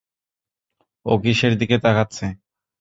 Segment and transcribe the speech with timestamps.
[1.05, 2.25] ও কীসের দিকে তাকাচ্ছে?